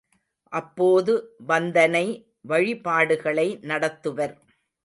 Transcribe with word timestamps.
அப்போது 0.53 1.13
வந்தனை 1.47 2.03
வழிபாடுகளை 2.45 3.47
நடத்துவர். 3.63 4.35